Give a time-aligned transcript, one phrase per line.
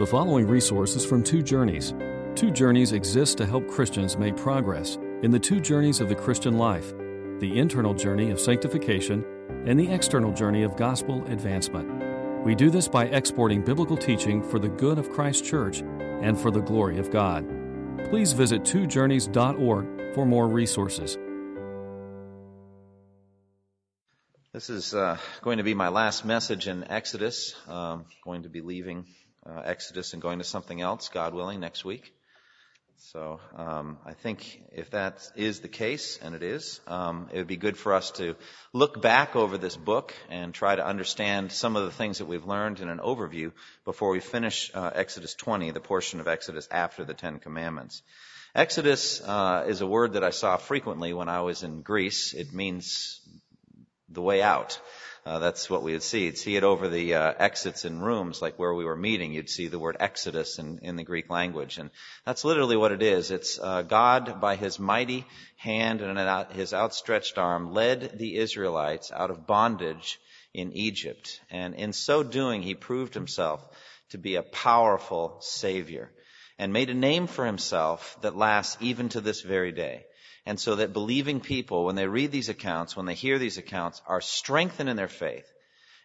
[0.00, 1.92] The following resources from Two Journeys.
[2.34, 6.56] Two Journeys exists to help Christians make progress in the two journeys of the Christian
[6.56, 6.94] life
[7.38, 9.22] the internal journey of sanctification
[9.66, 12.46] and the external journey of gospel advancement.
[12.46, 16.50] We do this by exporting biblical teaching for the good of Christ's church and for
[16.50, 17.46] the glory of God.
[18.08, 21.18] Please visit twojourneys.org for more resources.
[24.54, 27.54] This is uh, going to be my last message in Exodus.
[27.68, 29.04] Um, going to be leaving
[29.46, 32.12] uh, Exodus and going to something else, God willing, next week.
[33.02, 37.46] So um, I think if that is the case, and it is, um, it would
[37.46, 38.36] be good for us to
[38.74, 42.44] look back over this book and try to understand some of the things that we've
[42.44, 43.52] learned in an overview
[43.86, 48.02] before we finish uh, Exodus 20, the portion of Exodus after the Ten Commandments.
[48.54, 52.34] Exodus uh, is a word that I saw frequently when I was in Greece.
[52.34, 53.20] It means
[54.10, 54.78] the way out.
[55.26, 56.24] Uh, that's what we would see.
[56.24, 59.32] You'd see it over the uh, exits in rooms, like where we were meeting.
[59.32, 61.90] You'd see the word Exodus in, in the Greek language, and
[62.24, 63.30] that's literally what it is.
[63.30, 69.30] It's uh, God, by His mighty hand and His outstretched arm, led the Israelites out
[69.30, 70.18] of bondage
[70.54, 73.60] in Egypt, and in so doing, He proved Himself
[74.10, 76.10] to be a powerful Savior,
[76.58, 80.06] and made a name for Himself that lasts even to this very day.
[80.46, 84.00] And so that believing people, when they read these accounts, when they hear these accounts,
[84.06, 85.50] are strengthened in their faith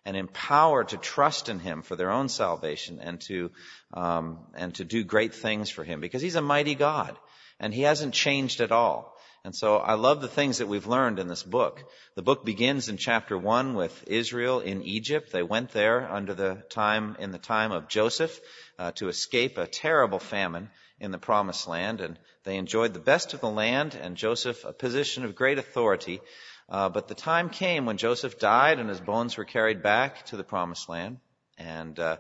[0.06, 3.52] and empowered to trust in Him for their own salvation and to,
[3.94, 7.18] um, and to do great things for Him because He's a mighty God
[7.60, 9.16] and He hasn't changed at all.
[9.46, 11.84] And so I love the things that we've learned in this book.
[12.16, 15.32] The book begins in chapter one with Israel in Egypt.
[15.32, 18.40] They went there under the time, in the time of Joseph,
[18.80, 23.34] uh, to escape a terrible famine in the promised land, and they enjoyed the best
[23.34, 26.22] of the land, and Joseph a position of great authority.
[26.70, 30.38] Uh, but the time came when Joseph died, and his bones were carried back to
[30.38, 31.18] the promised land.
[31.58, 32.18] And uh,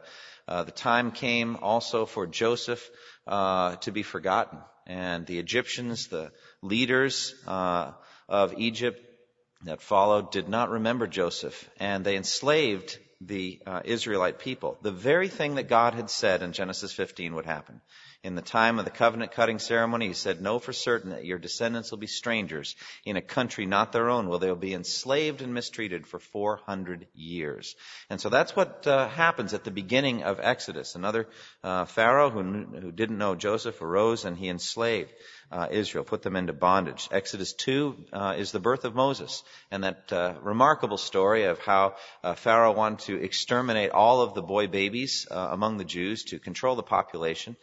[0.47, 2.89] uh, the time came also for Joseph
[3.27, 6.31] uh, to be forgotten, and the Egyptians, the
[6.61, 7.91] leaders uh,
[8.29, 9.01] of Egypt
[9.63, 14.77] that followed, did not remember Joseph, and they enslaved the uh, Israelite people.
[14.81, 17.81] The very thing that God had said in Genesis 15 would happen
[18.25, 21.37] in the time of the covenant cutting ceremony, he said, Know for certain that your
[21.37, 22.75] descendants will be strangers
[23.05, 27.75] in a country not their own, where they'll be enslaved and mistreated for 400 years.
[28.09, 30.95] And so that's what uh, happens at the beginning of Exodus.
[30.95, 31.27] Another
[31.63, 35.11] uh, Pharaoh who, who didn't know Joseph arose and he enslaved
[35.51, 37.07] uh, Israel, put them into bondage.
[37.11, 41.95] Exodus 2 uh, is the birth of Moses, and that uh, remarkable story of how
[42.23, 46.75] uh, Pharaoh wanted to exterminate all of the boy babies among the Jews to control
[46.75, 47.55] the population,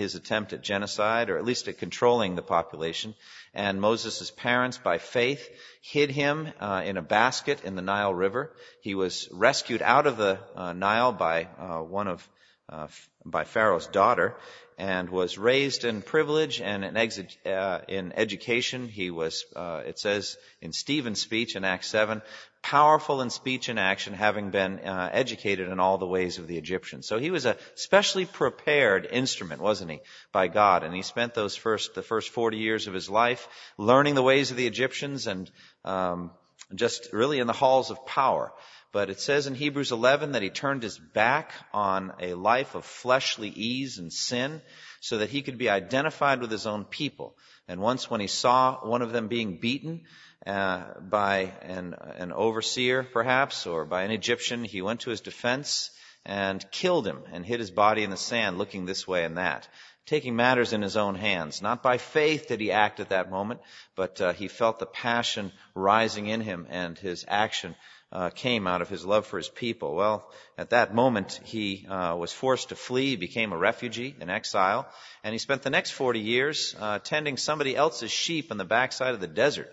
[0.00, 3.14] his attempt at genocide, or at least at controlling the population.
[3.52, 5.46] And Moses' parents, by faith,
[5.82, 8.50] hid him uh, in a basket in the Nile River.
[8.80, 12.26] He was rescued out of the uh, Nile by uh, one of
[12.70, 12.86] uh,
[13.24, 14.36] by Pharaoh's daughter,
[14.78, 18.88] and was raised in privilege and in, uh, in education.
[18.88, 22.22] He was, uh, it says in Stephen's speech in Acts 7,
[22.62, 26.56] powerful in speech and action, having been uh, educated in all the ways of the
[26.56, 27.06] Egyptians.
[27.06, 30.00] So he was a specially prepared instrument, wasn't he,
[30.32, 30.82] by God?
[30.82, 34.50] And he spent those first, the first 40 years of his life learning the ways
[34.50, 35.50] of the Egyptians and
[35.84, 36.30] um,
[36.74, 38.52] just really in the halls of power.
[38.92, 42.84] But it says in Hebrews 11 that he turned his back on a life of
[42.84, 44.62] fleshly ease and sin
[45.00, 47.36] so that he could be identified with his own people.
[47.68, 50.02] And once when he saw one of them being beaten
[50.44, 55.90] uh, by an, an overseer, perhaps, or by an Egyptian, he went to his defense
[56.26, 59.68] and killed him and hid his body in the sand, looking this way and that
[60.10, 61.62] taking matters in his own hands.
[61.62, 63.60] Not by faith did he act at that moment,
[63.94, 67.76] but uh, he felt the passion rising in him, and his action
[68.12, 69.94] uh, came out of his love for his people.
[69.94, 70.28] Well,
[70.58, 74.88] at that moment, he uh, was forced to flee, became a refugee, an exile,
[75.22, 79.14] and he spent the next 40 years uh, tending somebody else's sheep on the backside
[79.14, 79.70] of the desert.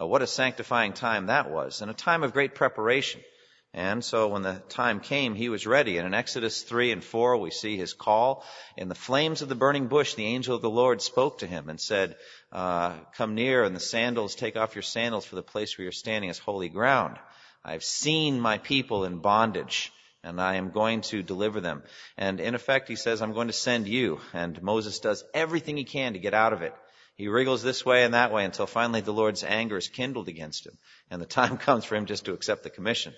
[0.00, 3.20] Uh, what a sanctifying time that was, and a time of great preparation.
[3.74, 5.98] And so when the time came, he was ready.
[5.98, 8.44] And in Exodus 3 and 4, we see his call.
[8.76, 11.68] In the flames of the burning bush, the angel of the Lord spoke to him
[11.68, 12.16] and said,
[12.50, 15.92] uh, Come near, and the sandals, take off your sandals, for the place where you're
[15.92, 17.18] standing is holy ground.
[17.68, 19.92] I've seen my people in bondage
[20.24, 21.82] and I am going to deliver them.
[22.16, 24.20] And in effect, he says, I'm going to send you.
[24.32, 26.74] And Moses does everything he can to get out of it.
[27.16, 30.66] He wriggles this way and that way until finally the Lord's anger is kindled against
[30.66, 30.78] him.
[31.10, 33.12] And the time comes for him just to accept the commission.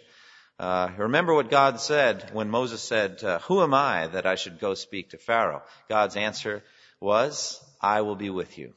[0.58, 4.58] Uh, remember what God said when Moses said, uh, Who am I that I should
[4.58, 5.62] go speak to Pharaoh?
[5.88, 6.64] God's answer
[6.98, 8.74] was, I will be with you.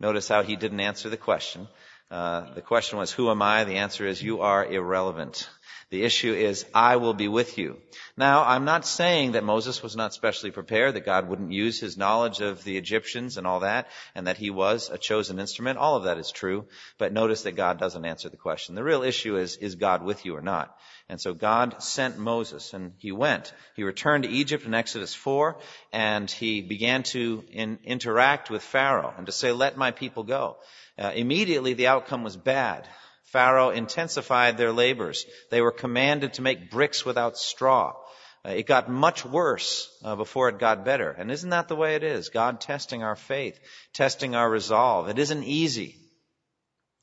[0.00, 1.68] Notice how he didn't answer the question.
[2.10, 3.64] Uh, the question was, who am I?
[3.64, 5.48] The answer is, you are irrelevant.
[5.90, 7.76] The issue is, I will be with you.
[8.16, 11.96] Now, I'm not saying that Moses was not specially prepared, that God wouldn't use his
[11.96, 15.78] knowledge of the Egyptians and all that, and that he was a chosen instrument.
[15.78, 16.66] All of that is true.
[16.98, 18.74] But notice that God doesn't answer the question.
[18.74, 20.76] The real issue is, is God with you or not?
[21.08, 23.52] And so God sent Moses and he went.
[23.76, 25.56] He returned to Egypt in Exodus 4
[25.92, 30.56] and he began to in, interact with Pharaoh and to say, let my people go.
[30.98, 32.88] Uh, immediately the outcome was bad.
[33.36, 35.26] Pharaoh intensified their labors.
[35.50, 37.94] They were commanded to make bricks without straw.
[38.42, 41.10] Uh, it got much worse uh, before it got better.
[41.10, 42.30] And isn't that the way it is?
[42.30, 43.60] God testing our faith,
[43.92, 45.10] testing our resolve.
[45.10, 45.96] It isn't easy.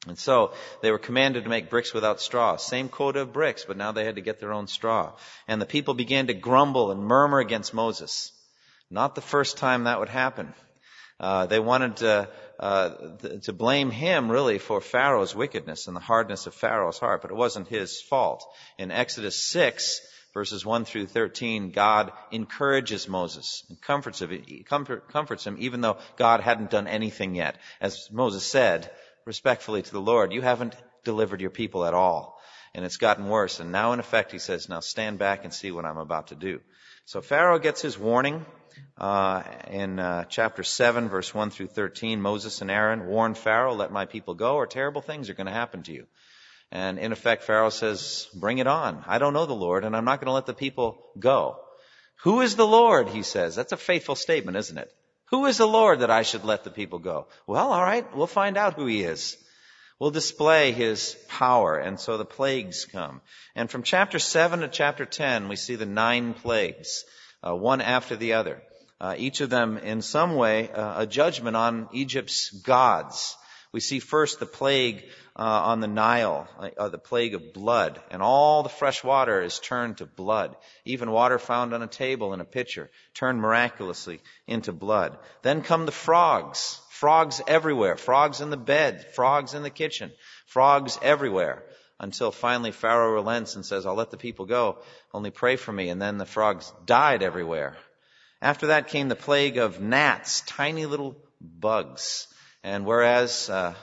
[0.08, 2.56] And so they were commanded to make bricks without straw.
[2.56, 5.12] Same quota of bricks, but now they had to get their own straw.
[5.48, 8.32] And the people began to grumble and murmur against Moses.
[8.90, 10.56] Not the first time that would happen.
[11.20, 12.28] Uh, they wanted to,
[12.64, 17.30] uh, to blame him really for Pharaoh's wickedness and the hardness of Pharaoh's heart, but
[17.30, 18.46] it wasn't his fault.
[18.78, 20.00] In Exodus 6,
[20.34, 25.98] verses 1 through 13, God encourages Moses and comforts him, comfort, comforts him even though
[26.16, 27.58] God hadn't done anything yet.
[27.82, 28.90] As Moses said
[29.26, 30.74] respectfully to the Lord, you haven't
[31.04, 32.40] delivered your people at all.
[32.74, 33.60] And it's gotten worse.
[33.60, 36.36] And now in effect he says, now stand back and see what I'm about to
[36.36, 36.62] do.
[37.06, 38.46] So Pharaoh gets his warning.
[38.98, 43.92] Uh, in uh, chapter 7, verse 1 through 13, Moses and Aaron warn Pharaoh, let
[43.92, 46.08] my people go, or terrible things are going to happen to you.
[46.72, 49.04] And in effect, Pharaoh says, bring it on.
[49.06, 51.60] I don't know the Lord, and I'm not going to let the people go.
[52.24, 53.10] Who is the Lord?
[53.10, 53.56] He says.
[53.56, 54.92] That's a faithful statement, isn't it?
[55.26, 57.28] Who is the Lord that I should let the people go?
[57.48, 59.38] Well, alright, we'll find out who he is.
[60.04, 63.22] We'll display his power, and so the plagues come.
[63.56, 67.06] And from chapter 7 to chapter 10, we see the nine plagues
[67.42, 68.62] uh, one after the other.
[69.00, 73.38] Uh, each of them, in some way, uh, a judgment on Egypt's gods.
[73.72, 75.06] We see first the plague
[75.38, 79.58] uh, on the Nile, uh, the plague of blood, and all the fresh water is
[79.58, 80.58] turned to blood.
[80.84, 85.18] Even water found on a table in a pitcher turned miraculously into blood.
[85.44, 90.10] Then come the frogs, frogs everywhere, frogs in the bed, frogs in the kitchen,
[90.46, 91.62] frogs everywhere
[92.00, 94.78] until finally Pharaoh relents and says, I'll let the people go,
[95.14, 95.90] only pray for me.
[95.90, 97.76] And then the frogs died everywhere.
[98.42, 102.28] After that came the plague of gnats, tiny little bugs.
[102.64, 103.74] And whereas uh,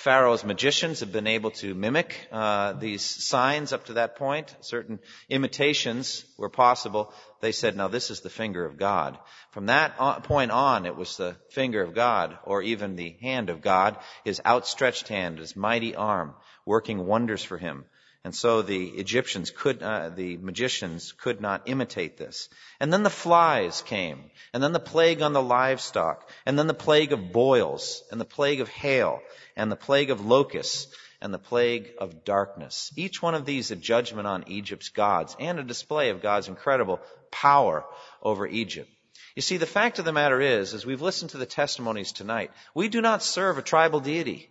[0.00, 4.56] Pharaoh's magicians have been able to mimic uh, these signs up to that point.
[4.62, 4.98] Certain
[5.28, 7.12] imitations were possible.
[7.42, 9.18] They said, "Now this is the finger of God."
[9.50, 13.60] From that point on, it was the finger of God, or even the hand of
[13.60, 17.84] God, His outstretched hand, His mighty arm, working wonders for him.
[18.22, 22.50] And so the Egyptians could, uh, the magicians could not imitate this.
[22.78, 26.74] And then the flies came, and then the plague on the livestock, and then the
[26.74, 29.22] plague of boils, and the plague of hail,
[29.56, 32.92] and the plague of locusts, and the plague of darkness.
[32.94, 37.00] Each one of these a judgment on Egypt's gods, and a display of God's incredible
[37.30, 37.86] power
[38.22, 38.90] over Egypt.
[39.34, 42.50] You see, the fact of the matter is, as we've listened to the testimonies tonight,
[42.74, 44.50] we do not serve a tribal deity.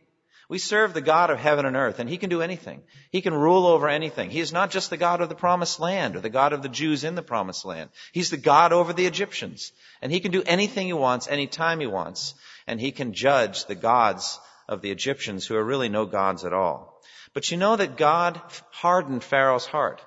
[0.50, 2.82] We serve the God of heaven and earth, and He can do anything.
[3.12, 4.32] He can rule over anything.
[4.32, 6.70] He is not just the God of the promised land or the God of the
[6.70, 7.92] Jews in the promised land.
[8.12, 9.72] He's the God over the Egyptians.
[10.02, 12.34] And He can do anything He wants, anytime He wants.
[12.66, 16.54] And He can judge the gods of the Egyptians who are really no gods at
[16.54, 17.00] all.
[17.34, 18.42] But you know that God
[18.72, 20.02] hardened Pharaoh's heart.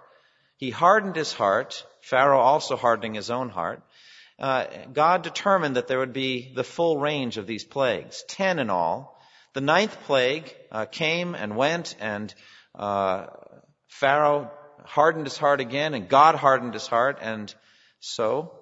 [0.56, 3.82] He hardened his heart, Pharaoh also hardening his own heart.
[4.38, 8.70] Uh, God determined that there would be the full range of these plagues, ten in
[8.70, 9.11] all,
[9.54, 12.34] the ninth plague uh, came and went, and
[12.74, 13.26] uh,
[13.88, 14.50] Pharaoh
[14.84, 17.54] hardened his heart again, and God hardened his heart, and
[18.00, 18.52] so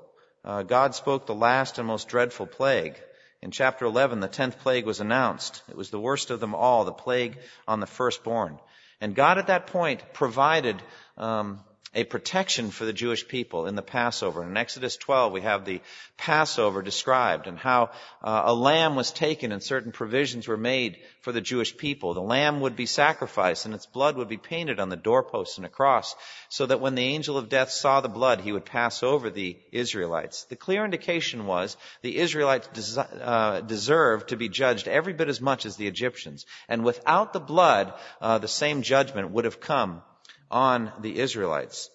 [0.45, 2.95] uh, God spoke the last and most dreadful plague.
[3.43, 5.63] In chapter 11, the tenth plague was announced.
[5.69, 8.59] It was the worst of them all, the plague on the firstborn.
[9.01, 10.83] And God at that point provided
[11.17, 11.61] um,
[11.93, 14.45] a protection for the Jewish people in the Passover.
[14.45, 15.81] In Exodus 12, we have the
[16.17, 17.91] Passover described and how
[18.23, 22.15] uh, a lamb was taken and certain provisions were made for the Jewish people.
[22.15, 25.67] The lamb would be sacrificed and its blood would be painted on the doorposts and
[25.67, 26.15] across
[26.49, 29.59] so that when the angel of death saw the blood, he would pass over the
[29.73, 30.45] Israelites.
[30.45, 35.41] The clear indication was the Israelites des- uh, deserved to be judged every bit as
[35.41, 36.47] much as the Egyptians.
[36.69, 40.03] And without the blood, uh, the same judgment would have come
[40.51, 41.91] on the Israelites.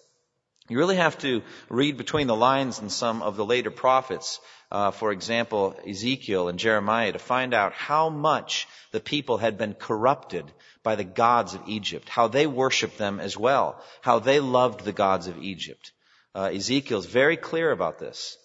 [0.68, 4.40] You really have to read between the lines in some of the later prophets,
[4.72, 9.74] uh, for example, Ezekiel and Jeremiah, to find out how much the people had been
[9.74, 10.44] corrupted
[10.82, 14.92] by the gods of Egypt, how they worshiped them as well, how they loved the
[14.92, 15.92] gods of Egypt.
[16.34, 18.36] Uh, Ezekiel's very clear about this.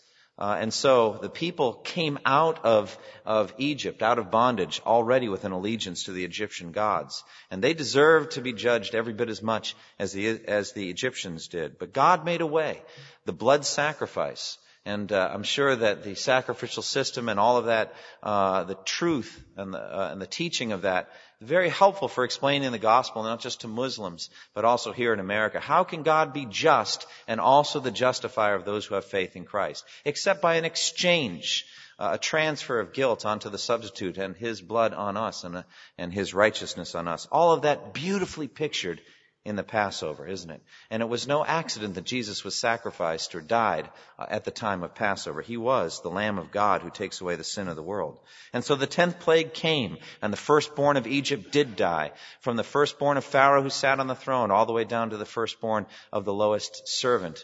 [0.42, 5.46] Uh, and so the people came out of, of Egypt, out of bondage, already with
[5.46, 7.24] an allegiance to the Egyptian gods.
[7.52, 11.48] And they deserved to be judged every bit as much as the, as the Egyptians
[11.48, 11.78] did.
[11.78, 12.82] But God made a way.
[13.26, 14.58] The blood sacrifice.
[14.84, 17.94] And uh, I'm sure that the sacrificial system and all of that,
[18.24, 22.72] uh, the truth and the, uh, and the teaching of that very helpful for explaining
[22.72, 25.60] the gospel, not just to Muslims, but also here in America.
[25.60, 29.46] How can God be just and also the justifier of those who have faith in
[29.46, 29.84] Christ?
[30.06, 31.66] Except by an exchange,
[31.98, 35.64] uh, a transfer of guilt onto the substitute and his blood on us and, uh,
[35.98, 37.28] and his righteousness on us.
[37.32, 39.02] All of that beautifully pictured
[39.44, 40.62] in the Passover, isn't it?
[40.92, 44.84] And it was no accident that Jesus was sacrificed or died uh, at the time
[44.84, 45.42] of Passover.
[45.42, 48.20] He was the Lamb of God who takes away the sin of the world.
[48.54, 52.64] And so the tenth plague came, and the firstborn of Egypt did die, from the
[52.64, 55.88] firstborn of Pharaoh who sat on the throne, all the way down to the firstborn
[56.14, 57.44] of the lowest servant.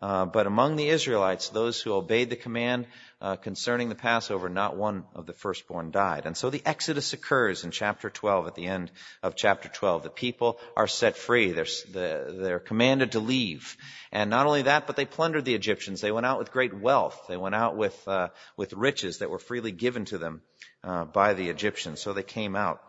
[0.00, 2.86] Uh, but among the Israelites, those who obeyed the command
[3.20, 6.24] uh, concerning the Passover, not one of the firstborn died.
[6.24, 10.04] And so the Exodus occurs in chapter 12, at the end of chapter 12.
[10.04, 11.52] The people are set free.
[11.52, 13.76] They're, they're commanded to leave.
[14.12, 16.00] And not only that, but they plundered the Egyptians.
[16.00, 17.26] They went out with great wealth.
[17.28, 20.42] They went out with, uh, with riches that were freely given to them
[20.84, 22.00] uh, by the Egyptians.
[22.00, 22.80] So they came out.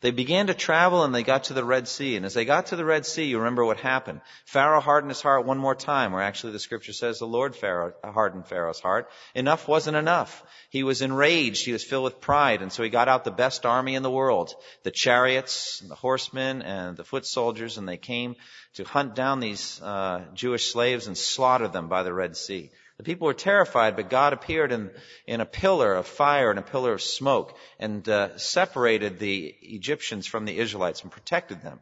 [0.00, 2.16] They began to travel and they got to the Red Sea.
[2.16, 4.22] And as they got to the Red Sea, you remember what happened.
[4.46, 7.92] Pharaoh hardened his heart one more time, or actually the scripture says the Lord Pharaoh
[8.02, 9.10] hardened Pharaoh's heart.
[9.34, 10.42] Enough wasn't enough.
[10.70, 11.66] He was enraged.
[11.66, 12.62] He was filled with pride.
[12.62, 14.54] And so he got out the best army in the world,
[14.84, 18.36] the chariots, and the horsemen, and the foot soldiers, and they came
[18.74, 22.70] to hunt down these uh, Jewish slaves and slaughter them by the Red Sea.
[23.00, 24.90] The people were terrified, but God appeared in,
[25.26, 30.26] in a pillar of fire and a pillar of smoke and uh, separated the Egyptians
[30.26, 31.80] from the Israelites and protected them.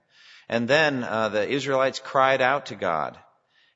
[0.48, 3.18] And then uh, the Israelites cried out to God.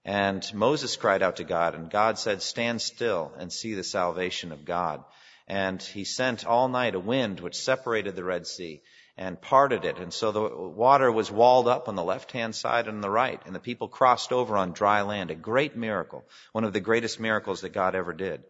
[0.05, 4.53] And Moses cried out to God, and God said, Stand still and see the salvation
[4.53, 5.03] of God.
[5.49, 8.83] And he sent all night a wind which separated the Red Sea
[9.17, 9.99] and parted it.
[9.99, 13.11] And so the water was walled up on the left hand side and on the
[13.11, 15.31] right, and the people crossed over on dry land.
[15.31, 16.25] A great miracle.
[16.53, 18.43] One of the greatest miracles that God ever did.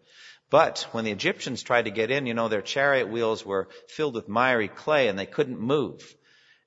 [0.50, 4.14] But when the Egyptians tried to get in, you know, their chariot wheels were filled
[4.14, 6.14] with miry clay and they couldn't move.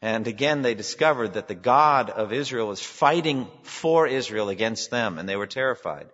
[0.01, 5.17] And again, they discovered that the God of Israel was fighting for Israel against them,
[5.17, 6.09] and they were terrified.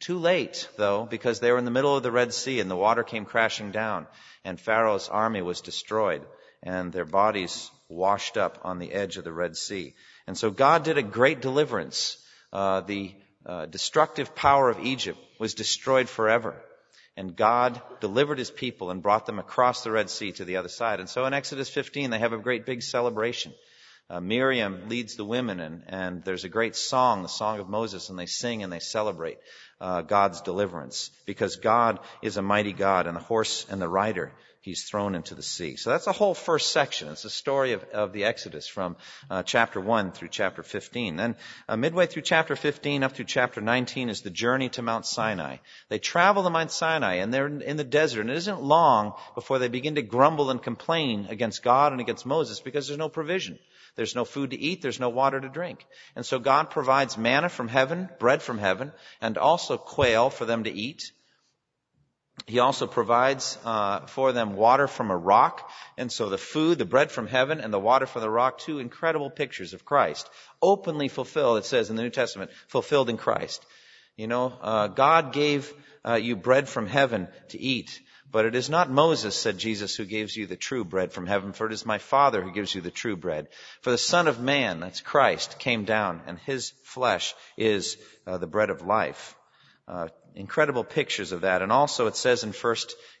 [0.00, 2.76] Too late, though, because they were in the middle of the Red Sea and the
[2.76, 4.06] water came crashing down,
[4.44, 6.24] and Pharaoh's army was destroyed
[6.64, 9.94] and their bodies washed up on the edge of the Red Sea.
[10.26, 12.16] And so God did a great deliverance.
[12.52, 16.56] Uh, the uh, destructive power of Egypt was destroyed forever.
[17.16, 20.70] And God delivered his people and brought them across the Red Sea to the other
[20.70, 20.98] side.
[20.98, 23.52] And so in Exodus 15, they have a great big celebration.
[24.10, 28.10] Uh, Miriam leads the women, and, and, there's a great song, the Song of Moses,
[28.10, 29.38] and they sing and they celebrate
[29.80, 34.30] uh, God's deliverance because God is a mighty God, and the horse and the rider
[34.64, 35.76] he's thrown into the sea.
[35.76, 37.08] So that's the whole first section.
[37.08, 38.96] It's the story of, of the Exodus from
[39.28, 41.16] uh, chapter 1 through chapter 15.
[41.16, 41.36] Then
[41.68, 45.58] uh, midway through chapter 15 up through chapter 19 is the journey to Mount Sinai.
[45.90, 49.58] They travel to Mount Sinai and they're in the desert and it isn't long before
[49.58, 53.58] they begin to grumble and complain against God and against Moses because there's no provision.
[53.96, 54.80] There's no food to eat.
[54.80, 55.86] There's no water to drink.
[56.16, 60.64] And so God provides manna from heaven, bread from heaven, and also quail for them
[60.64, 61.12] to eat.
[62.46, 66.84] He also provides uh, for them water from a rock, and so the food, the
[66.84, 70.28] bread from heaven, and the water from the rock, two incredible pictures of Christ,
[70.60, 71.58] openly fulfilled.
[71.58, 73.64] It says in the New Testament, fulfilled in Christ.
[74.16, 75.72] You know, uh, God gave
[76.06, 77.98] uh, you bread from heaven to eat,
[78.30, 81.54] but it is not Moses, said Jesus, who gives you the true bread from heaven,
[81.54, 83.48] for it is my Father who gives you the true bread.
[83.80, 87.96] For the Son of Man, that's Christ, came down, and his flesh is
[88.26, 89.34] uh, the bread of life.
[89.86, 91.62] Uh, incredible pictures of that.
[91.62, 92.76] And also it says in 1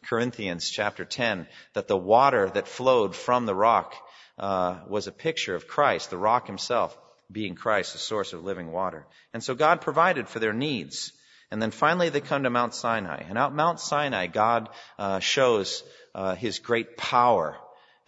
[0.06, 3.94] Corinthians chapter 10 that the water that flowed from the rock
[4.38, 6.96] uh, was a picture of Christ, the rock himself
[7.30, 9.06] being Christ, the source of living water.
[9.32, 11.12] And so God provided for their needs.
[11.50, 13.22] And then finally they come to Mount Sinai.
[13.28, 14.68] And out Mount Sinai, God
[14.98, 15.82] uh, shows
[16.14, 17.56] uh, his great power.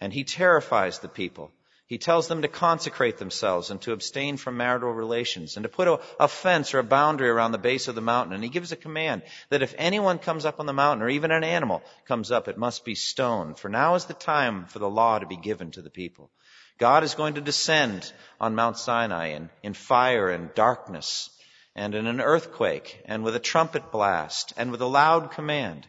[0.01, 1.51] And he terrifies the people.
[1.87, 5.87] He tells them to consecrate themselves and to abstain from marital relations and to put
[5.87, 8.33] a, a, fence or a boundary around the base of the mountain.
[8.33, 11.31] And he gives a command that if anyone comes up on the mountain or even
[11.31, 13.57] an animal comes up, it must be stoned.
[13.57, 16.29] For now is the time for the law to be given to the people.
[16.77, 21.29] God is going to descend on Mount Sinai in, in fire and darkness
[21.73, 25.87] and in an earthquake and with a trumpet blast and with a loud command.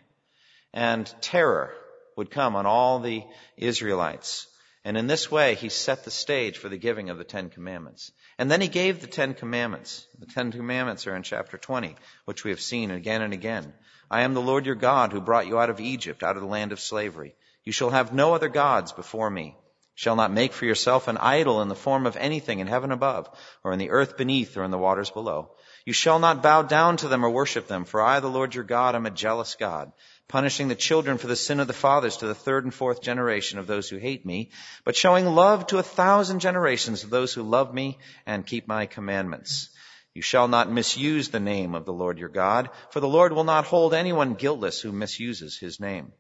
[0.73, 1.75] And terror
[2.17, 3.25] would come on all the
[3.57, 4.47] Israelites.
[4.89, 8.11] And in this way, he set the stage for the giving of the Ten Commandments.
[8.39, 10.07] And then he gave the Ten Commandments.
[10.19, 13.75] The Ten Commandments are in chapter 20, which we have seen again and again.
[14.11, 16.49] I am the Lord your God who brought you out of Egypt, out of the
[16.49, 17.35] land of slavery.
[17.65, 19.49] You shall have no other gods before me.
[19.49, 22.91] You Shall not make for yourself an idol in the form of anything in heaven
[22.91, 23.29] above,
[23.63, 25.51] or in the earth beneath, or in the waters below.
[25.85, 28.65] You shall not bow down to them or worship them, for I, the Lord your
[28.65, 29.93] God, am a jealous God
[30.29, 33.59] punishing the children for the sin of the fathers to the third and fourth generation
[33.59, 34.51] of those who hate me,
[34.85, 38.87] but showing love to a thousand generations of those who love me and keep my
[38.87, 39.71] commandments.
[40.15, 43.45] You shall not misuse the name of the Lord your God, for the Lord will
[43.45, 46.13] not hold anyone guiltless who misuses his name.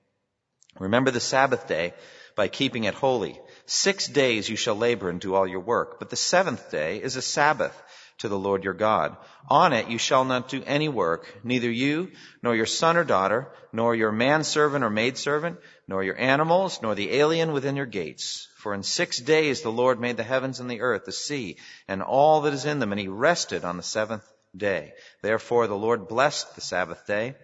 [0.78, 1.92] Remember the Sabbath day
[2.36, 3.40] by keeping it holy.
[3.66, 7.16] Six days you shall labor and do all your work, but the seventh day is
[7.16, 7.74] a Sabbath
[8.18, 9.16] to the Lord your God.
[9.48, 12.10] On it you shall not do any work, neither you,
[12.42, 17.12] nor your son or daughter, nor your manservant or maidservant, nor your animals, nor the
[17.14, 18.48] alien within your gates.
[18.56, 22.02] For in six days the Lord made the heavens and the earth, the sea, and
[22.02, 24.24] all that is in them, and he rested on the seventh
[24.56, 24.94] day.
[25.22, 27.36] Therefore the Lord blessed the Sabbath day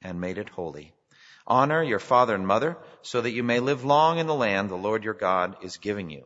[0.00, 0.94] and made it holy.
[1.46, 4.76] Honor your father and mother, so that you may live long in the land the
[4.76, 6.24] Lord your God is giving you.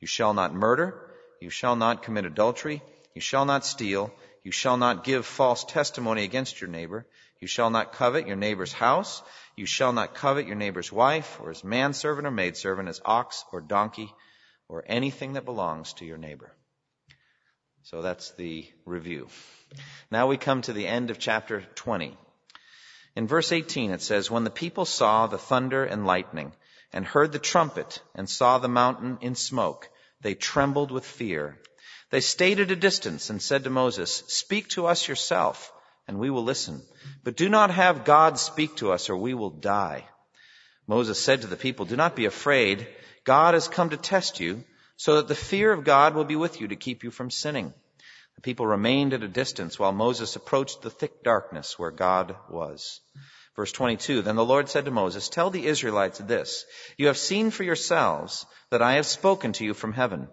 [0.00, 2.82] You shall not murder, you shall not commit adultery,
[3.14, 4.12] you shall not steal.
[4.44, 7.06] You shall not give false testimony against your neighbor.
[7.40, 9.22] You shall not covet your neighbor's house.
[9.56, 13.60] You shall not covet your neighbor's wife, or his manservant or maidservant, his ox or
[13.60, 14.12] donkey,
[14.68, 16.52] or anything that belongs to your neighbor.
[17.82, 19.28] So that's the review.
[20.10, 22.16] Now we come to the end of chapter 20.
[23.16, 26.52] In verse 18 it says, When the people saw the thunder and lightning,
[26.92, 29.88] and heard the trumpet, and saw the mountain in smoke,
[30.20, 31.58] they trembled with fear.
[32.12, 35.72] They stayed at a distance and said to Moses, Speak to us yourself,
[36.06, 36.82] and we will listen.
[37.24, 40.06] But do not have God speak to us, or we will die.
[40.86, 42.86] Moses said to the people, Do not be afraid.
[43.24, 44.62] God has come to test you,
[44.98, 47.72] so that the fear of God will be with you to keep you from sinning.
[48.36, 53.00] The people remained at a distance while Moses approached the thick darkness where God was.
[53.56, 56.66] Verse 22, Then the Lord said to Moses, Tell the Israelites this,
[56.98, 60.28] You have seen for yourselves that I have spoken to you from heaven.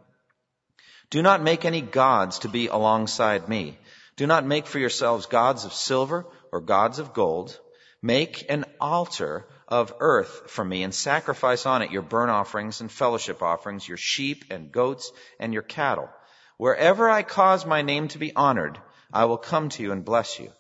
[1.10, 3.80] Do not make any gods to be alongside me.
[4.16, 7.60] Do not make for yourselves gods of silver or gods of gold.
[8.02, 12.92] Make an altar of earth for me and sacrifice on it your burnt offerings and
[12.92, 16.10] fellowship offerings, your sheep and goats and your cattle.
[16.58, 18.80] Wherever I cause my name to be honored,
[19.12, 20.52] I will come to you and bless you.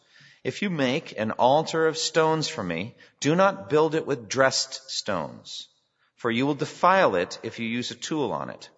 [0.44, 4.90] If you make an altar of stones for me, do not build it with dressed
[4.90, 5.68] stones,
[6.16, 8.70] for you will defile it if you use a tool on it.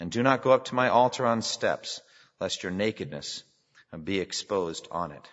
[0.00, 2.00] And do not go up to my altar on steps,
[2.40, 3.44] lest your nakedness
[4.02, 5.28] be exposed on it.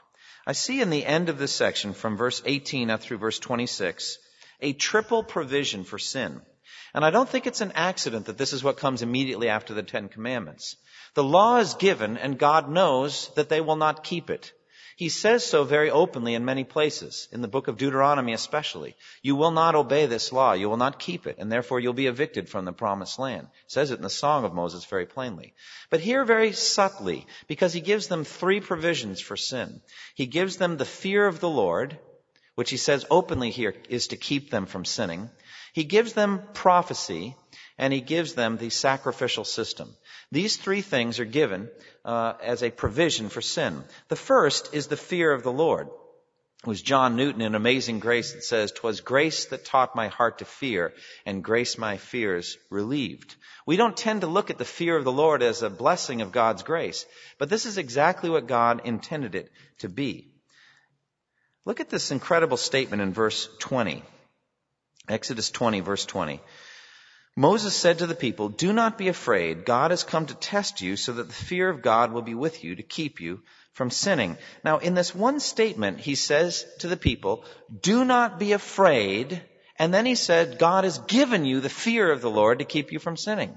[0.45, 4.17] I see in the end of this section, from verse 18 up through verse 26,
[4.61, 6.41] a triple provision for sin.
[6.93, 9.83] And I don't think it's an accident that this is what comes immediately after the
[9.83, 10.75] Ten Commandments.
[11.13, 14.51] The law is given, and God knows that they will not keep it.
[14.97, 18.95] He says so very openly in many places, in the book of Deuteronomy especially.
[19.21, 22.07] You will not obey this law, you will not keep it, and therefore you'll be
[22.07, 23.47] evicted from the promised land.
[23.65, 25.53] It says it in the Song of Moses very plainly.
[25.91, 29.81] But here very subtly, because he gives them three provisions for sin.
[30.15, 31.99] He gives them the fear of the Lord,
[32.55, 35.29] which he says openly here is to keep them from sinning.
[35.73, 37.35] He gives them prophecy,
[37.77, 39.95] and he gives them the sacrificial system.
[40.31, 41.69] These three things are given
[42.03, 43.83] uh, as a provision for sin.
[44.07, 45.87] The first is the fear of the Lord.
[46.63, 50.39] It was John Newton in Amazing Grace that says, "'Twas grace that taught my heart
[50.39, 50.91] to fear,
[51.23, 53.35] and grace my fears relieved."
[53.67, 56.31] We don't tend to look at the fear of the Lord as a blessing of
[56.31, 57.05] God's grace,
[57.37, 60.31] but this is exactly what God intended it to be.
[61.63, 64.01] Look at this incredible statement in verse 20.
[65.07, 66.41] Exodus 20, verse 20.
[67.39, 69.63] Moses said to the people, Do not be afraid.
[69.63, 72.63] God has come to test you so that the fear of God will be with
[72.63, 74.39] you to keep you from sinning.
[74.63, 77.45] Now, in this one statement, he says to the people,
[77.79, 79.39] Do not be afraid.
[79.77, 82.91] And then he said, God has given you the fear of the Lord to keep
[82.91, 83.55] you from sinning.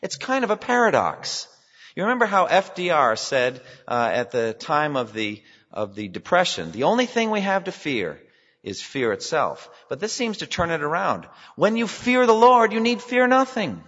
[0.00, 1.46] It's kind of a paradox.
[1.94, 6.84] You remember how FDR said uh, at the time of the of the depression, the
[6.84, 8.18] only thing we have to fear
[8.62, 9.70] is fear itself.
[9.88, 11.26] But this seems to turn it around.
[11.56, 13.82] When you fear the Lord, you need fear nothing.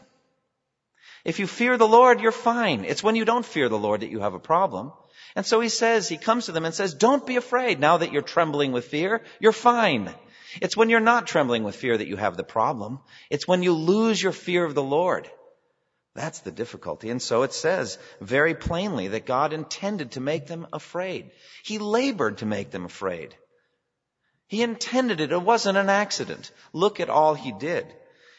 [1.25, 2.85] If you fear the Lord, you're fine.
[2.85, 4.93] It's when you don't fear the Lord that you have a problem.
[5.37, 7.81] And so he says, he comes to them and says, don't be afraid.
[7.81, 10.13] Now that you're trembling with fear, you're fine.
[10.61, 13.01] It's when you're not trembling with fear that you have the problem.
[13.31, 15.31] It's when you lose your fear of the Lord.
[16.15, 17.09] That's the difficulty.
[17.09, 21.31] And so it says very plainly that God intended to make them afraid.
[21.63, 23.35] He labored to make them afraid.
[24.53, 25.33] He intended it.
[25.33, 26.51] It wasn't an accident.
[26.75, 27.87] Look at all he did.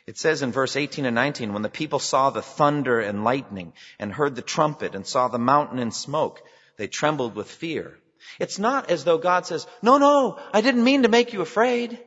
[0.05, 3.73] It says in verse 18 and 19, when the people saw the thunder and lightning
[3.97, 6.43] and heard the trumpet and saw the mountain in smoke,
[6.77, 7.97] they trembled with fear.
[8.37, 11.97] It's not as though God says, no, no, I didn't mean to make you afraid.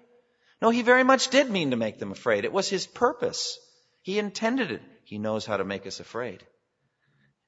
[0.62, 2.44] No, he very much did mean to make them afraid.
[2.44, 3.58] It was his purpose.
[4.02, 4.82] He intended it.
[5.02, 6.46] He knows how to make us afraid.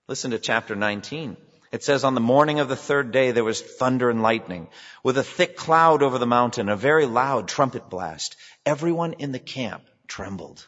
[0.08, 1.36] Listen to chapter 19.
[1.70, 4.68] It says, on the morning of the third day there was thunder and lightning,
[5.02, 8.36] with a thick cloud over the mountain, a very loud trumpet blast.
[8.64, 10.66] Everyone in the camp trembled.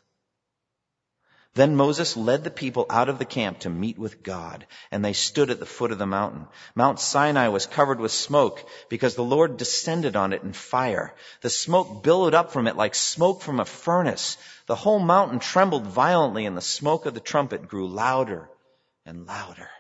[1.54, 5.14] Then Moses led the people out of the camp to meet with God, and they
[5.14, 6.46] stood at the foot of the mountain.
[6.76, 11.12] Mount Sinai was covered with smoke because the Lord descended on it in fire.
[11.40, 14.36] The smoke billowed up from it like smoke from a furnace.
[14.66, 18.48] The whole mountain trembled violently, and the smoke of the trumpet grew louder
[19.04, 19.70] and louder.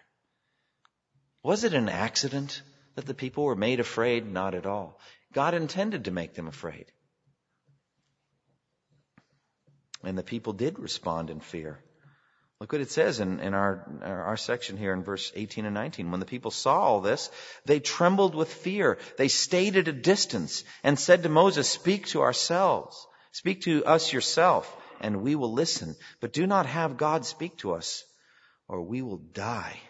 [1.42, 2.62] Was it an accident
[2.96, 4.30] that the people were made afraid?
[4.30, 4.98] Not at all.
[5.32, 6.86] God intended to make them afraid.
[10.02, 11.82] And the people did respond in fear.
[12.60, 16.10] Look what it says in, in our, our section here in verse 18 and 19.
[16.10, 17.30] When the people saw all this,
[17.64, 18.98] they trembled with fear.
[19.16, 23.06] They stayed at a distance and said to Moses, speak to ourselves.
[23.32, 25.96] Speak to us yourself and we will listen.
[26.20, 28.04] But do not have God speak to us
[28.68, 29.80] or we will die.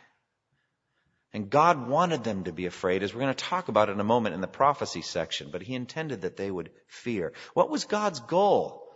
[1.32, 4.04] And God wanted them to be afraid, as we're going to talk about in a
[4.04, 7.32] moment in the prophecy section, but He intended that they would fear.
[7.54, 8.90] What was God's goal?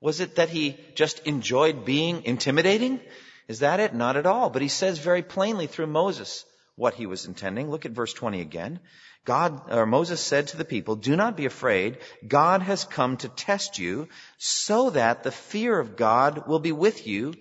[0.00, 3.00] Was it that he just enjoyed being intimidating?
[3.48, 3.94] Is that it?
[3.94, 4.50] Not at all.
[4.50, 6.44] But he says very plainly through Moses
[6.74, 7.70] what he was intending.
[7.70, 8.80] Look at verse 20 again.
[9.24, 11.98] God, or Moses said to the people, do not be afraid.
[12.26, 17.06] God has come to test you so that the fear of God will be with
[17.06, 17.34] you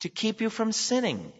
[0.00, 1.32] to keep you from sinning.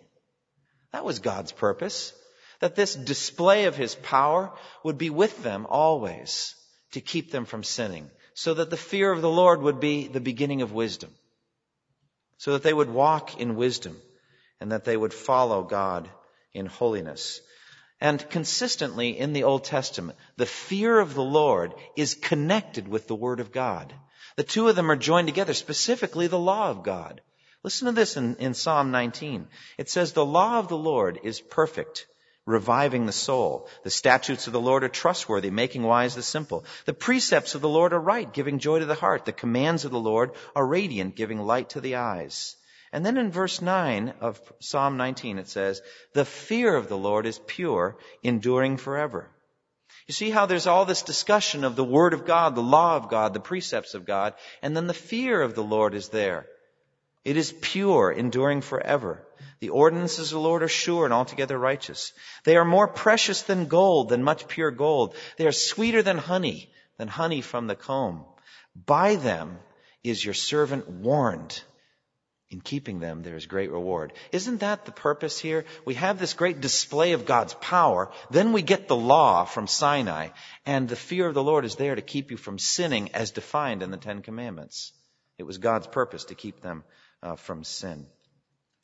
[0.93, 2.15] That was God's purpose.
[2.61, 4.53] That this display of his power
[4.85, 6.55] would be with them always
[6.93, 10.21] to keep them from sinning so that the fear of the Lord would be the
[10.21, 11.15] beginning of wisdom,
[12.39, 14.01] so that they would walk in wisdom
[14.61, 16.09] and that they would follow God
[16.55, 17.41] in holiness.
[18.01, 23.15] And consistently in the Old Testament, the fear of the Lord is connected with the
[23.15, 23.93] Word of God.
[24.37, 27.21] The two of them are joined together, specifically the law of God.
[27.63, 29.49] Listen to this in, in Psalm 19.
[29.77, 32.07] It says, the law of the Lord is perfect,
[32.51, 33.69] reviving the soul.
[33.85, 36.65] The statutes of the Lord are trustworthy, making wise the simple.
[36.85, 39.25] The precepts of the Lord are right, giving joy to the heart.
[39.25, 42.57] The commands of the Lord are radiant, giving light to the eyes.
[42.93, 45.81] And then in verse 9 of Psalm 19 it says,
[46.13, 49.31] the fear of the Lord is pure, enduring forever.
[50.09, 53.09] You see how there's all this discussion of the Word of God, the law of
[53.09, 56.47] God, the precepts of God, and then the fear of the Lord is there.
[57.25, 59.25] It is pure, enduring forever.
[59.61, 62.13] The ordinances of the Lord are sure and altogether righteous.
[62.45, 65.15] They are more precious than gold, than much pure gold.
[65.37, 68.25] They are sweeter than honey, than honey from the comb.
[68.75, 69.59] By them
[70.03, 71.63] is your servant warned.
[72.49, 74.13] In keeping them, there is great reward.
[74.33, 75.67] Isn't that the purpose here?
[75.85, 78.11] We have this great display of God's power.
[78.31, 80.31] Then we get the law from Sinai.
[80.67, 83.85] And the fear of the Lord is there to keep you from sinning as defined
[83.85, 84.93] in the Ten Commandments.
[85.39, 86.83] It was God's purpose to keep them
[87.23, 88.07] uh, from sin.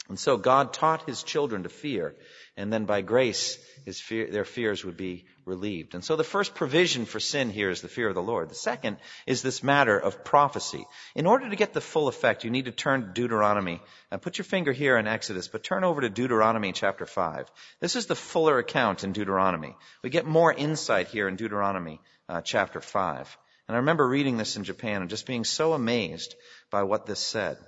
[0.08, 2.14] And so God taught his children to fear,
[2.56, 3.58] and then by grace,
[3.94, 5.94] fear, their fears would be relieved.
[5.94, 8.48] And so the first provision for sin here is the fear of the Lord.
[8.48, 10.84] The second is this matter of prophecy.
[11.14, 13.80] In order to get the full effect, you need to turn to Deuteronomy.
[14.10, 17.50] And put your finger here in Exodus, but turn over to Deuteronomy chapter 5.
[17.80, 19.76] This is the fuller account in Deuteronomy.
[20.02, 23.38] We get more insight here in Deuteronomy uh, chapter 5.
[23.68, 26.36] And I remember reading this in Japan and just being so amazed
[26.70, 27.58] by what this said.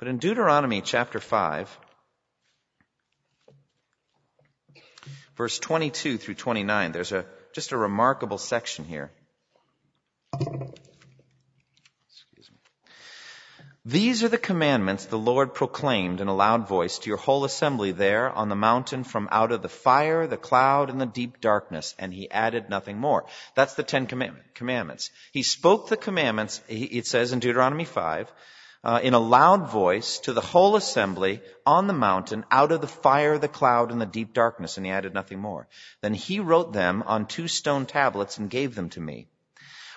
[0.00, 1.78] But in Deuteronomy chapter 5,
[5.36, 9.12] verse 22 through 29, there's a, just a remarkable section here.
[13.84, 17.92] These are the commandments the Lord proclaimed in a loud voice to your whole assembly
[17.92, 21.94] there on the mountain from out of the fire, the cloud, and the deep darkness,
[21.98, 23.26] and he added nothing more.
[23.54, 25.10] That's the Ten Commandments.
[25.32, 28.32] He spoke the commandments, it says in Deuteronomy 5,
[28.82, 32.86] uh, in a loud voice to the whole assembly on the mountain out of the
[32.86, 35.68] fire, the cloud, and the deep darkness, and he added nothing more.
[36.00, 39.28] Then he wrote them on two stone tablets and gave them to me.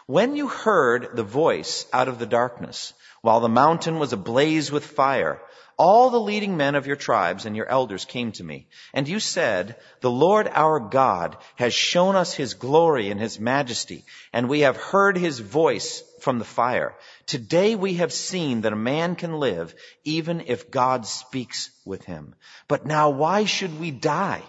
[0.06, 4.86] When you heard the voice out of the darkness, while the mountain was ablaze with
[4.86, 5.42] fire,
[5.78, 8.68] all the leading men of your tribes and your elders came to me.
[8.94, 14.06] And you said, the Lord our God has shown us his glory and his majesty,
[14.32, 16.96] and we have heard his voice from the fire.
[17.26, 22.36] Today we have seen that a man can live even if God speaks with him.
[22.68, 24.42] But now why should we die?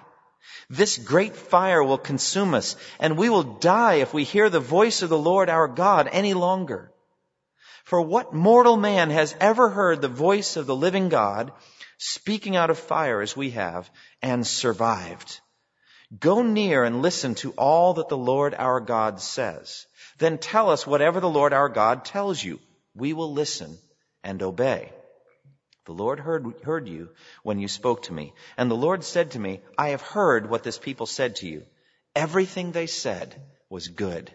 [0.70, 5.02] This great fire will consume us, and we will die if we hear the voice
[5.02, 6.90] of the Lord our God any longer.
[7.84, 11.52] For what mortal man has ever heard the voice of the living God
[11.98, 13.90] speaking out of fire as we have
[14.22, 15.40] and survived?
[16.18, 19.86] Go near and listen to all that the Lord our God says.
[20.18, 22.60] Then tell us whatever the Lord our God tells you.
[22.94, 23.78] We will listen
[24.22, 24.92] and obey.
[25.86, 27.10] The Lord heard, heard you
[27.42, 28.32] when you spoke to me.
[28.56, 31.64] And the Lord said to me, I have heard what this people said to you.
[32.14, 33.34] Everything they said
[33.68, 34.32] was good.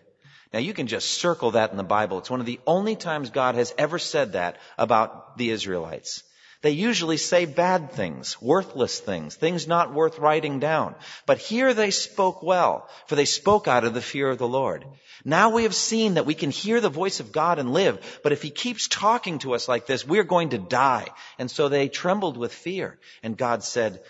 [0.51, 2.17] Now you can just circle that in the Bible.
[2.17, 6.23] It's one of the only times God has ever said that about the Israelites.
[6.61, 10.95] They usually say bad things, worthless things, things not worth writing down.
[11.25, 14.85] But here they spoke well, for they spoke out of the fear of the Lord.
[15.23, 18.33] Now we have seen that we can hear the voice of God and live, but
[18.33, 21.07] if He keeps talking to us like this, we're going to die.
[21.37, 22.99] And so they trembled with fear.
[23.23, 24.01] And God said,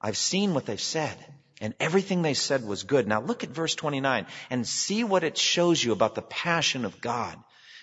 [0.00, 1.16] I've seen what they've said.
[1.60, 3.06] And everything they said was good.
[3.06, 7.00] Now look at verse 29 and see what it shows you about the passion of
[7.00, 7.38] God.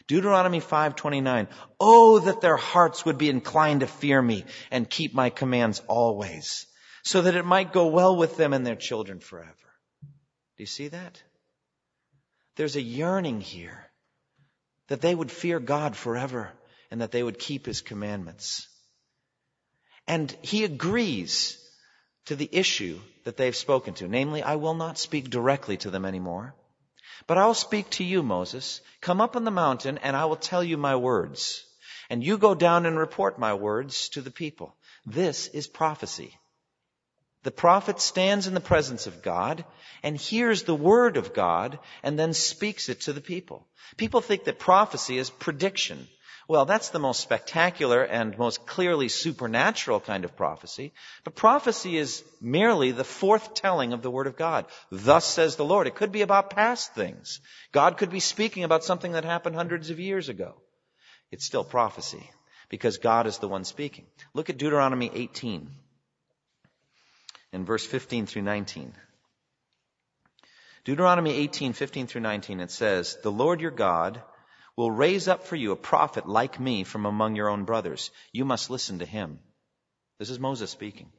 [0.08, 1.48] Deuteronomy 5:29
[1.80, 6.68] Oh that their hearts would be inclined to fear me and keep my commands always
[7.04, 9.56] so that it might go well with them and their children forever.
[10.58, 11.22] Do you see that?
[12.56, 13.90] There's a yearning here
[14.88, 16.52] that they would fear God forever
[16.92, 18.68] and that they would keep his commandments.
[20.06, 21.58] And he agrees
[22.26, 24.08] to the issue that they've spoken to.
[24.08, 26.56] Namely, I will not speak directly to them anymore.
[27.28, 28.82] But I will speak to you, Moses.
[29.02, 31.64] Come up on the mountain and I will tell you my words.
[32.10, 34.76] And you go down and report my words to the people.
[35.06, 36.38] This is prophecy.
[37.44, 39.66] The prophet stands in the presence of God
[40.02, 43.68] and hears the word of God and then speaks it to the people.
[43.98, 46.08] People think that prophecy is prediction.
[46.48, 50.94] Well, that's the most spectacular and most clearly supernatural kind of prophecy.
[51.24, 54.66] But prophecy is merely the forth telling of the Word of God.
[54.92, 55.88] Thus says the Lord.
[55.88, 57.40] It could be about past things.
[57.72, 60.56] God could be speaking about something that happened hundreds of years ago.
[61.32, 62.30] It's still prophecy
[62.70, 64.06] because God is the one speaking.
[64.34, 65.70] Look at Deuteronomy 18
[67.54, 68.94] in verse 15 through 19.
[70.84, 74.22] Deuteronomy 18, 15 through 19, it says, The Lord your God
[74.76, 78.12] will raise up for you a prophet like me from among your own brothers.
[78.32, 79.40] You must listen to him.
[80.20, 81.12] This is Moses speaking.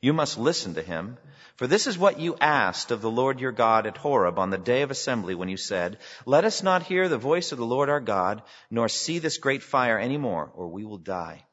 [0.00, 1.16] You must listen to him,
[1.54, 4.58] for this is what you asked of the Lord your God at Horeb on the
[4.58, 7.88] day of assembly when you said, Let us not hear the voice of the Lord
[7.88, 11.44] our God, nor see this great fire any more, or we will die.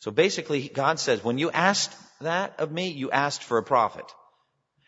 [0.00, 4.04] So basically, God says, when you asked that of me, you asked for a prophet.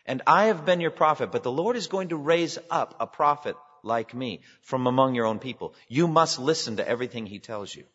[0.05, 3.07] And I have been your prophet, but the Lord is going to raise up a
[3.07, 5.75] prophet like me from among your own people.
[5.87, 7.85] You must listen to everything he tells you.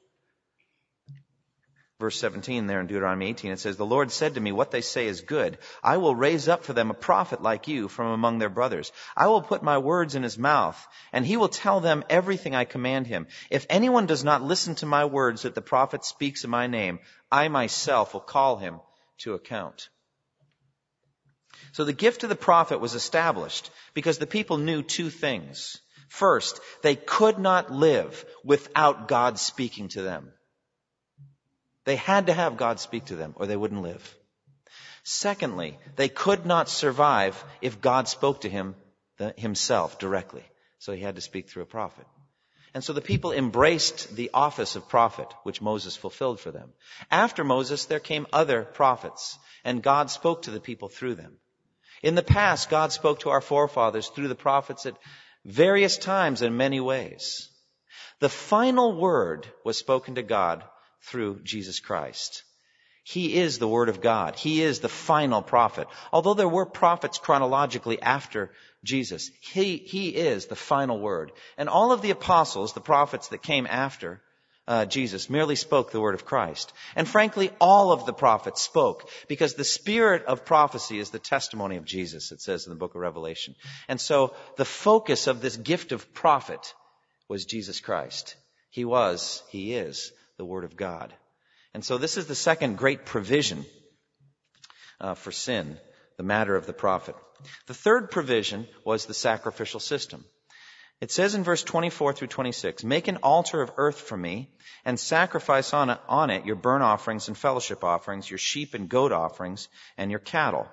[2.02, 4.80] Verse 17 there in Deuteronomy 18, it says, The Lord said to me, What they
[4.80, 5.58] say is good.
[5.84, 8.90] I will raise up for them a prophet like you from among their brothers.
[9.16, 12.64] I will put my words in his mouth, and he will tell them everything I
[12.64, 13.28] command him.
[13.50, 16.98] If anyone does not listen to my words that the prophet speaks in my name,
[17.30, 18.80] I myself will call him
[19.18, 19.88] to account.
[21.72, 25.78] So the gift of the prophet was established because the people knew two things.
[26.08, 30.32] First, they could not live without God speaking to them.
[31.84, 34.16] They had to have God speak to them or they wouldn't live.
[35.04, 38.76] Secondly, they could not survive if God spoke to him
[39.36, 40.44] himself directly.
[40.78, 42.06] So he had to speak through a prophet.
[42.74, 46.72] And so the people embraced the office of prophet, which Moses fulfilled for them.
[47.10, 51.36] After Moses, there came other prophets, and God spoke to the people through them.
[52.02, 54.96] In the past, God spoke to our forefathers through the prophets at
[55.44, 57.48] various times in many ways.
[58.18, 60.64] The final word was spoken to God
[61.02, 62.44] through Jesus Christ.
[63.04, 64.36] He is the Word of God.
[64.36, 65.88] He is the final prophet.
[66.12, 68.52] Although there were prophets chronologically after
[68.84, 71.32] Jesus, He, He is the final Word.
[71.58, 74.22] And all of the apostles, the prophets that came after,
[74.68, 76.72] uh, Jesus merely spoke the word of Christ.
[76.94, 81.76] And frankly, all of the prophets spoke because the spirit of prophecy is the testimony
[81.76, 83.54] of Jesus, it says in the book of Revelation.
[83.88, 86.74] And so the focus of this gift of prophet
[87.28, 88.36] was Jesus Christ.
[88.70, 91.12] He was, he is the word of God.
[91.74, 93.64] And so this is the second great provision
[95.00, 95.78] uh, for sin,
[96.16, 97.16] the matter of the prophet.
[97.66, 100.24] The third provision was the sacrificial system.
[101.02, 104.48] It says in verse 24 through 26, Make an altar of earth for me,
[104.84, 108.88] and sacrifice on it, on it your burnt offerings and fellowship offerings, your sheep and
[108.88, 110.68] goat offerings, and your cattle.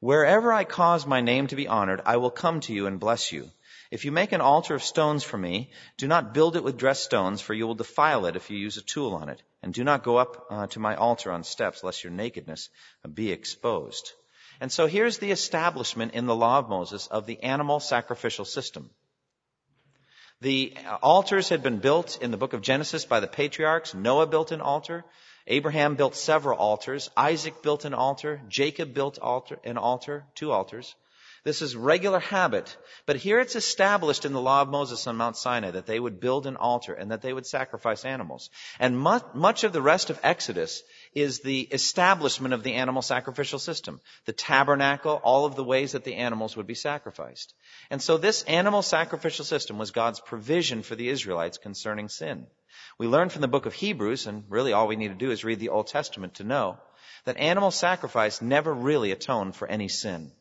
[0.00, 3.32] Wherever I cause my name to be honored, I will come to you and bless
[3.32, 3.50] you.
[3.90, 7.04] If you make an altar of stones for me, do not build it with dressed
[7.04, 9.42] stones, for you will defile it if you use a tool on it.
[9.62, 12.68] And do not go up uh, to my altar on steps, lest your nakedness
[13.14, 14.12] be exposed.
[14.60, 18.90] And so here's the establishment in the law of Moses of the animal sacrificial system.
[20.40, 23.94] The altars had been built in the book of Genesis by the patriarchs.
[23.94, 25.04] Noah built an altar.
[25.46, 27.10] Abraham built several altars.
[27.16, 28.42] Isaac built an altar.
[28.48, 30.94] Jacob built altar, an altar, two altars.
[31.44, 32.74] This is regular habit.
[33.04, 36.18] But here it's established in the law of Moses on Mount Sinai that they would
[36.18, 38.48] build an altar and that they would sacrifice animals.
[38.78, 40.82] And much, much of the rest of Exodus
[41.14, 44.00] is the establishment of the animal sacrificial system.
[44.24, 47.54] The tabernacle, all of the ways that the animals would be sacrificed.
[47.90, 52.46] And so this animal sacrificial system was God's provision for the Israelites concerning sin.
[52.98, 55.44] We learn from the book of Hebrews, and really all we need to do is
[55.44, 56.78] read the Old Testament to know,
[57.24, 60.32] that animal sacrifice never really atoned for any sin.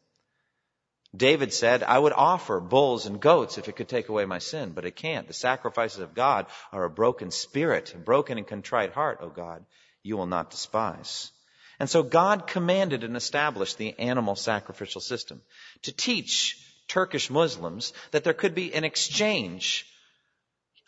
[1.16, 4.72] David said, I would offer bulls and goats if it could take away my sin,
[4.72, 5.28] but it can't.
[5.28, 9.64] The sacrifices of God are a broken spirit, a broken and contrite heart, O God,
[10.04, 11.32] you will not despise.
[11.80, 15.42] And so God commanded and established the animal sacrificial system
[15.84, 19.88] to teach Turkish Muslims that there could be an exchange.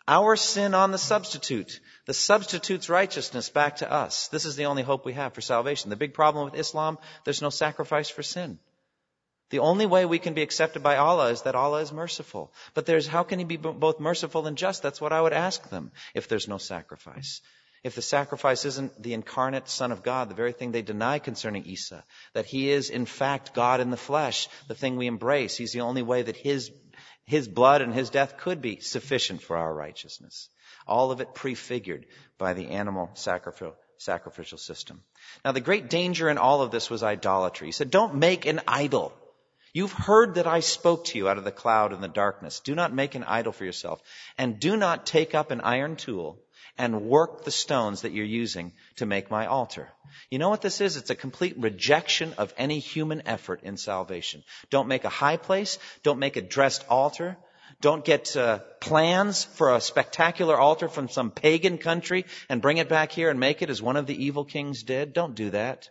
[0.06, 1.80] Our sin on the substitute.
[2.06, 4.28] The substitute's righteousness back to us.
[4.28, 5.90] This is the only hope we have for salvation.
[5.90, 8.60] The big problem with Islam, there's no sacrifice for sin.
[9.50, 12.52] The only way we can be accepted by Allah is that Allah is merciful.
[12.74, 14.82] But there's, how can He be both merciful and just?
[14.82, 17.40] That's what I would ask them if there's no sacrifice.
[17.86, 21.66] If the sacrifice isn't the incarnate Son of God, the very thing they deny concerning
[21.66, 25.56] Isa, that He is in fact God in the flesh, the thing we embrace.
[25.56, 26.72] He's the only way that His,
[27.26, 30.48] His blood and His death could be sufficient for our righteousness.
[30.84, 32.06] All of it prefigured
[32.38, 35.04] by the animal sacrificial sacrificial system.
[35.44, 37.68] Now the great danger in all of this was idolatry.
[37.68, 39.12] He said, don't make an idol.
[39.72, 42.58] You've heard that I spoke to you out of the cloud and the darkness.
[42.58, 44.02] Do not make an idol for yourself.
[44.36, 46.42] And do not take up an iron tool
[46.78, 49.88] and work the stones that you're using to make my altar.
[50.30, 50.96] You know what this is?
[50.96, 54.42] It's a complete rejection of any human effort in salvation.
[54.70, 55.78] Don't make a high place.
[56.02, 57.36] Don't make a dressed altar.
[57.80, 62.88] Don't get uh, plans for a spectacular altar from some pagan country and bring it
[62.88, 65.12] back here and make it as one of the evil kings did.
[65.12, 65.88] Don't do that.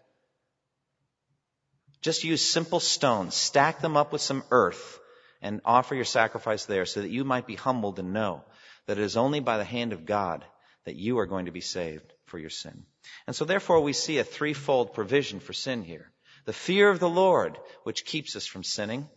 [2.02, 5.00] Just use simple stones, stack them up with some earth,
[5.41, 8.43] and offer your sacrifice there so that you might be humbled and know
[8.86, 10.45] that it is only by the hand of God
[10.86, 12.86] that you are going to be saved for your sin.
[13.28, 16.12] And so therefore we see a threefold provision for sin here.
[16.45, 19.08] The fear of the Lord, which keeps us from sinning.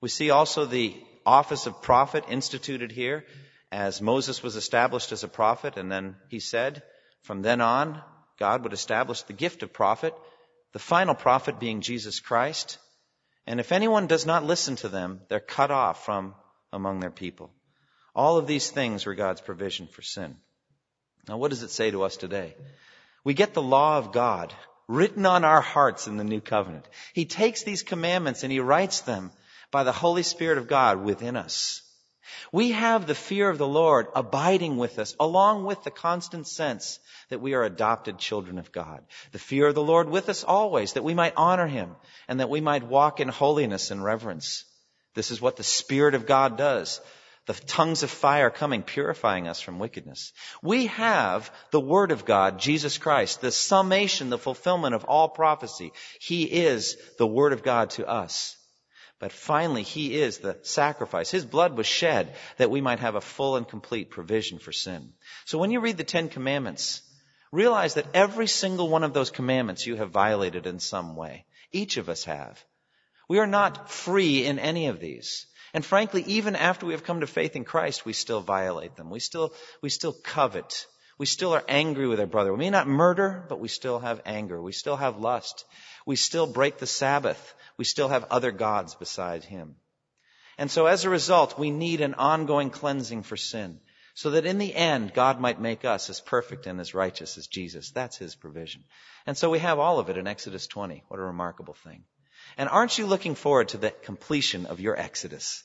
[0.00, 3.24] We see also the office of prophet instituted here
[3.70, 6.82] as Moses was established as a prophet and then he said,
[7.22, 8.00] from then on,
[8.38, 10.14] God would establish the gift of prophet
[10.72, 12.78] the final prophet being Jesus Christ.
[13.46, 16.34] And if anyone does not listen to them, they're cut off from
[16.72, 17.50] among their people.
[18.14, 20.36] All of these things were God's provision for sin.
[21.26, 22.54] Now, what does it say to us today?
[23.24, 24.54] We get the law of God
[24.86, 26.88] written on our hearts in the new covenant.
[27.12, 29.30] He takes these commandments and he writes them
[29.70, 31.82] by the Holy Spirit of God within us.
[32.52, 36.98] We have the fear of the Lord abiding with us, along with the constant sense
[37.28, 39.04] that we are adopted children of God.
[39.32, 42.50] The fear of the Lord with us always, that we might honor Him and that
[42.50, 44.64] we might walk in holiness and reverence.
[45.14, 47.00] This is what the Spirit of God does.
[47.48, 50.34] The tongues of fire coming, purifying us from wickedness.
[50.62, 55.92] We have the Word of God, Jesus Christ, the summation, the fulfillment of all prophecy.
[56.20, 58.54] He is the Word of God to us.
[59.18, 61.30] But finally, He is the sacrifice.
[61.30, 65.14] His blood was shed that we might have a full and complete provision for sin.
[65.46, 67.00] So when you read the Ten Commandments,
[67.50, 71.46] realize that every single one of those commandments you have violated in some way.
[71.72, 72.62] Each of us have.
[73.26, 75.46] We are not free in any of these.
[75.74, 79.10] And frankly, even after we have come to faith in Christ, we still violate them.
[79.10, 79.52] We still,
[79.82, 80.86] we still covet.
[81.18, 82.52] We still are angry with our brother.
[82.52, 84.62] We may not murder, but we still have anger.
[84.62, 85.64] We still have lust.
[86.06, 89.76] We still break the Sabbath we still have other gods beside him.
[90.58, 93.80] And so as a result, we need an ongoing cleansing for sin.
[94.14, 97.46] So that in the end, God might make us as perfect and as righteous as
[97.46, 97.92] Jesus.
[97.92, 98.82] That's His provision.
[99.26, 101.04] And so we have all of it in Exodus 20.
[101.06, 102.02] What a remarkable thing.
[102.56, 105.62] And aren't you looking forward to the completion of your Exodus?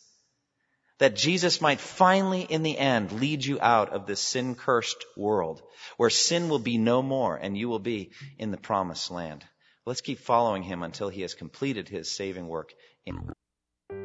[0.99, 5.61] That Jesus might finally, in the end, lead you out of this sin cursed world
[5.97, 9.43] where sin will be no more and you will be in the promised land.
[9.85, 12.73] Let's keep following him until he has completed his saving work
[13.05, 13.33] in.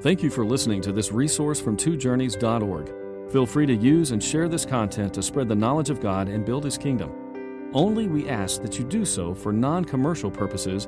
[0.00, 3.30] Thank you for listening to this resource from twojourneys.org.
[3.30, 6.44] Feel free to use and share this content to spread the knowledge of God and
[6.44, 7.12] build his kingdom.
[7.74, 10.87] Only we ask that you do so for non commercial purposes